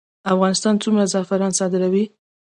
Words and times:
افغانستان 0.33 0.75
څومره 0.83 1.05
زعفران 1.13 1.51
صادروي؟ 1.59 2.05